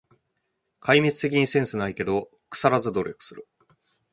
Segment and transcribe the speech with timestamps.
[0.79, 3.47] 壊滅的にセンスないけど、くさらず努力する